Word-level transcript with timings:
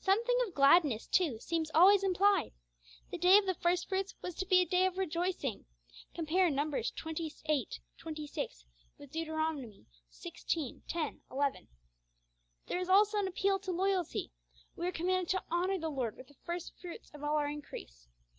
Something 0.00 0.36
of 0.46 0.52
gladness, 0.52 1.06
too, 1.06 1.38
seems 1.38 1.70
always 1.72 2.02
implied. 2.04 2.52
'The 3.10 3.16
day 3.16 3.38
of 3.38 3.46
the 3.46 3.54
first 3.54 3.88
fruits' 3.88 4.14
was 4.20 4.34
to 4.34 4.44
be 4.44 4.60
a 4.60 4.66
day 4.66 4.84
of 4.84 4.98
rejoicing 4.98 5.64
(compare 6.12 6.50
Num. 6.50 6.74
xxviii. 6.74 7.68
26 7.96 8.66
with 8.98 9.10
Deut. 9.12 9.28
xvi. 9.28 10.80
10, 10.86 11.22
11). 11.30 11.68
There 12.66 12.80
is 12.80 12.90
also 12.90 13.16
an 13.16 13.26
appeal 13.26 13.58
to 13.60 13.72
loyalty: 13.72 14.30
we 14.76 14.86
are 14.86 14.92
commanded 14.92 15.30
to 15.30 15.44
honour 15.50 15.78
the 15.78 15.88
Lord 15.88 16.18
with 16.18 16.26
the 16.28 16.36
first 16.44 16.74
fruits 16.78 17.08
of 17.14 17.24
all 17.24 17.38
our 17.38 17.48
increase. 17.48 18.08